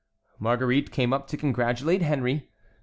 Marguerite 0.39 0.89
came 0.89 1.13
up 1.13 1.27
to 1.27 1.37
congratulate 1.37 2.01
Henry. 2.01 2.49